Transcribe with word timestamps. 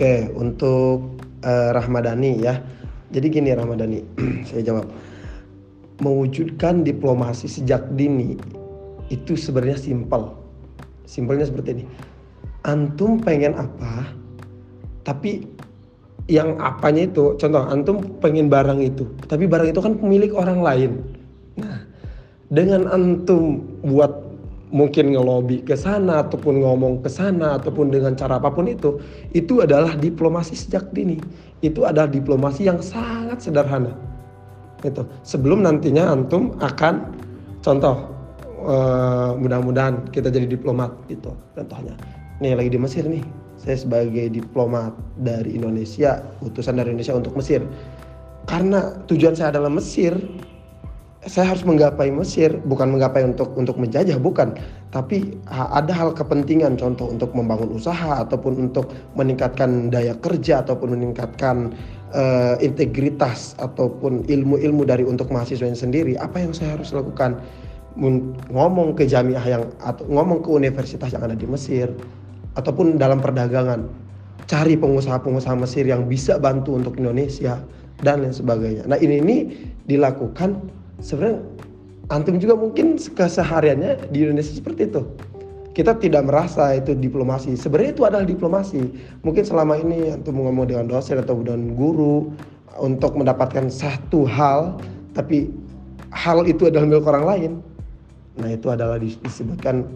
Oke, 0.00 0.32
untuk 0.32 1.20
uh, 1.44 1.76
Rahmadani 1.76 2.40
ya. 2.40 2.56
Jadi 3.12 3.26
gini 3.28 3.52
Rahmadani, 3.52 4.00
saya 4.48 4.64
jawab. 4.64 4.88
Mewujudkan 6.00 6.80
diplomasi 6.88 7.44
sejak 7.44 7.84
dini 8.00 8.32
itu 9.12 9.36
sebenarnya 9.36 9.76
simpel. 9.76 10.32
Simpelnya 11.04 11.52
seperti 11.52 11.76
ini. 11.76 11.84
Antum 12.64 13.20
pengen 13.20 13.52
apa? 13.60 14.08
Tapi 15.04 15.44
yang 16.32 16.56
apanya 16.64 17.04
itu, 17.04 17.36
contoh 17.36 17.60
antum 17.60 18.00
pengen 18.24 18.48
barang 18.48 18.80
itu, 18.80 19.04
tapi 19.28 19.44
barang 19.44 19.68
itu 19.68 19.84
kan 19.84 20.00
pemilik 20.00 20.32
orang 20.32 20.64
lain. 20.64 20.92
Nah, 21.60 21.84
dengan 22.48 22.88
antum 22.88 23.68
buat 23.84 24.29
mungkin 24.70 25.14
ngelobi 25.14 25.66
ke 25.66 25.74
sana 25.74 26.22
ataupun 26.22 26.62
ngomong 26.62 27.02
ke 27.02 27.10
sana 27.10 27.58
ataupun 27.58 27.90
dengan 27.90 28.14
cara 28.14 28.38
apa 28.38 28.50
pun 28.54 28.70
itu 28.70 29.02
itu 29.34 29.62
adalah 29.62 29.98
diplomasi 29.98 30.54
sejak 30.54 30.90
dini. 30.94 31.18
Itu 31.60 31.84
adalah 31.84 32.08
diplomasi 32.08 32.70
yang 32.70 32.80
sangat 32.80 33.42
sederhana. 33.44 33.92
Itu 34.80 35.04
sebelum 35.26 35.66
nantinya 35.66 36.08
antum 36.08 36.56
akan 36.62 37.12
contoh 37.60 38.08
uh, 38.64 39.36
mudah-mudahan 39.36 40.08
kita 40.14 40.32
jadi 40.32 40.48
diplomat 40.48 40.94
itu 41.12 41.30
contohnya. 41.52 41.94
Nih 42.40 42.56
lagi 42.56 42.72
di 42.72 42.80
Mesir 42.80 43.04
nih. 43.04 43.22
Saya 43.60 43.76
sebagai 43.76 44.32
diplomat 44.32 44.96
dari 45.20 45.60
Indonesia 45.60 46.24
utusan 46.40 46.80
dari 46.80 46.96
Indonesia 46.96 47.12
untuk 47.12 47.36
Mesir. 47.36 47.60
Karena 48.48 48.96
tujuan 49.04 49.36
saya 49.36 49.52
adalah 49.52 49.68
Mesir 49.68 50.16
saya 51.28 51.52
harus 51.52 51.68
menggapai 51.68 52.08
Mesir 52.08 52.56
bukan 52.64 52.96
menggapai 52.96 53.20
untuk 53.28 53.52
untuk 53.52 53.76
menjajah 53.76 54.16
bukan. 54.16 54.56
Tapi 54.88 55.36
ada 55.52 55.92
hal 55.92 56.16
kepentingan 56.16 56.80
contoh 56.80 57.12
untuk 57.12 57.36
membangun 57.36 57.76
usaha 57.76 58.24
ataupun 58.24 58.56
untuk 58.56 58.88
meningkatkan 59.20 59.92
daya 59.92 60.16
kerja 60.16 60.64
ataupun 60.64 60.96
meningkatkan 60.96 61.76
uh, 62.16 62.56
integritas 62.64 63.52
ataupun 63.60 64.24
ilmu-ilmu 64.32 64.88
dari 64.88 65.04
untuk 65.04 65.28
mahasiswa 65.28 65.68
sendiri. 65.76 66.16
Apa 66.16 66.40
yang 66.40 66.56
saya 66.56 66.80
harus 66.80 66.88
lakukan? 66.96 67.36
Ngomong 68.48 68.96
ke 68.96 69.04
jamiah 69.04 69.44
yang 69.44 69.68
atau 69.84 70.08
ngomong 70.08 70.40
ke 70.40 70.48
universitas 70.48 71.12
yang 71.12 71.20
ada 71.20 71.36
di 71.36 71.44
Mesir 71.44 71.92
ataupun 72.56 72.96
dalam 72.96 73.20
perdagangan. 73.20 73.84
Cari 74.48 74.72
pengusaha-pengusaha 74.72 75.52
Mesir 75.60 75.84
yang 75.84 76.08
bisa 76.08 76.40
bantu 76.40 76.80
untuk 76.80 76.96
Indonesia 76.96 77.60
dan 78.00 78.24
lain 78.24 78.32
sebagainya. 78.32 78.88
Nah 78.88 78.96
ini 78.96 79.20
ini 79.20 79.36
dilakukan 79.84 80.79
sebenarnya 81.00 81.42
antum 82.10 82.36
juga 82.36 82.58
mungkin 82.58 82.98
kesehariannya 82.98 84.10
di 84.10 84.18
Indonesia 84.26 84.52
seperti 84.52 84.90
itu. 84.90 85.02
Kita 85.70 85.96
tidak 85.96 86.26
merasa 86.26 86.74
itu 86.74 86.98
diplomasi. 86.98 87.54
Sebenarnya 87.54 87.90
itu 87.94 88.02
adalah 88.02 88.26
diplomasi. 88.26 88.82
Mungkin 89.22 89.46
selama 89.46 89.78
ini 89.78 90.10
antum 90.10 90.42
ngomong 90.42 90.66
dengan 90.66 90.90
dosen 90.90 91.22
atau 91.22 91.38
dengan 91.40 91.72
guru 91.78 92.34
untuk 92.82 93.14
mendapatkan 93.14 93.70
satu 93.70 94.26
hal 94.26 94.78
tapi 95.14 95.50
hal 96.10 96.42
itu 96.46 96.66
adalah 96.66 96.86
milik 96.90 97.06
orang 97.06 97.24
lain. 97.24 97.52
Nah 98.42 98.50
itu 98.50 98.66
adalah 98.66 98.98
disebutkan 98.98 99.86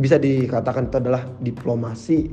bisa 0.00 0.16
dikatakan 0.16 0.88
itu 0.88 0.96
adalah 0.96 1.22
diplomasi 1.44 2.32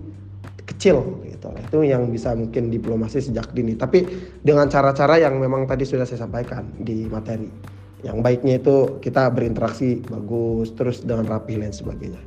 kecil 0.63 1.19
gitu. 1.27 1.51
Itu 1.51 1.83
yang 1.83 2.07
bisa 2.09 2.31
mungkin 2.31 2.71
diplomasi 2.71 3.19
sejak 3.19 3.51
dini. 3.51 3.75
Tapi 3.75 4.07
dengan 4.39 4.71
cara-cara 4.71 5.19
yang 5.19 5.35
memang 5.35 5.67
tadi 5.67 5.83
sudah 5.83 6.07
saya 6.07 6.23
sampaikan 6.23 6.71
di 6.79 7.05
materi 7.11 7.74
yang 8.05 8.21
baiknya 8.21 8.61
itu 8.61 9.01
kita 9.01 9.33
berinteraksi 9.33 10.05
bagus 10.05 10.69
terus 10.77 11.01
dengan 11.01 11.25
rapi 11.25 11.57
dan 11.57 11.73
sebagainya 11.73 12.21